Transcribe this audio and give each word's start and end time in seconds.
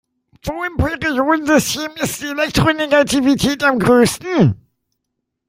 Wo 0.43 0.63
im 0.63 0.77
Periodensystem 0.77 1.91
ist 1.97 2.21
die 2.23 2.25
Elektronegativität 2.25 3.63
am 3.63 3.77
größten? 3.77 4.55